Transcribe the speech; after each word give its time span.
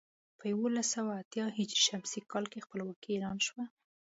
په 0.37 0.43
یولس 0.53 0.87
سوه 0.95 1.11
اتيا 1.21 1.45
ه 1.55 1.59
ش 2.11 2.13
کال 2.31 2.45
کې 2.51 2.63
خپلواکي 2.65 3.09
اعلان 3.13 3.37
شوه. 3.47 3.63